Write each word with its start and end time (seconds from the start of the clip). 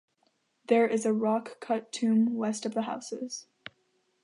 There 0.65 0.87
is 0.87 1.05
a 1.05 1.13
rock-cut 1.13 1.91
tomb 1.91 2.35
west 2.35 2.65
of 2.65 2.73
the 2.73 2.81
houses. 2.81 3.45